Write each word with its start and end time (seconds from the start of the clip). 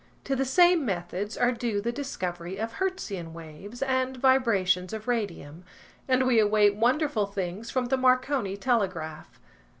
To 0.23 0.35
the 0.35 0.45
same 0.45 0.83
methods 0.83 1.37
are 1.37 1.51
due 1.51 1.79
the 1.79 1.91
discovery 1.91 2.57
of 2.57 2.77
Hertzian 2.79 3.33
waves, 3.33 3.83
and 3.83 4.17
vibrations 4.17 4.93
of 4.93 5.07
radium, 5.07 5.63
and 6.07 6.25
we 6.25 6.39
await 6.39 6.75
wonderful 6.75 7.27
things 7.27 7.69
from 7.69 7.85
the 7.85 7.97
Marconi 7.97 8.57
telegraph. 8.57 9.39